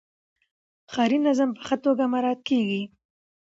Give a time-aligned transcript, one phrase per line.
[0.91, 2.83] ښاري نظم په ښه توګه مراعات کیږي.